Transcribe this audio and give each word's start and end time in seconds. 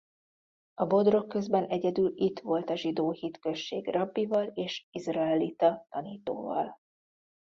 A 0.73 0.85
Bodrogközben 0.85 1.65
egyedül 1.65 2.13
itt 2.15 2.39
volt 2.39 2.75
zsidó 2.77 3.11
hitközség 3.11 3.87
rabbival 3.87 4.45
és 4.47 4.87
izraelita 4.91 5.85
tanítóval. 5.89 6.79